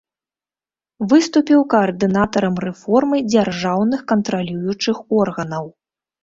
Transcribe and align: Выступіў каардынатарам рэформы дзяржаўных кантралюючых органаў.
Выступіў 1.11 1.61
каардынатарам 1.73 2.55
рэформы 2.65 3.17
дзяржаўных 3.35 4.01
кантралюючых 4.13 4.97
органаў. 5.21 5.71